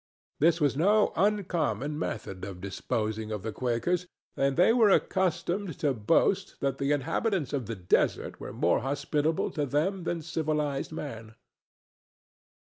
[0.39, 5.93] This was no uncommon method of disposing of the Quakers, and they were accustomed to
[5.93, 11.35] boast that the inhabitants of the desert were more hospitable to them than civilized man.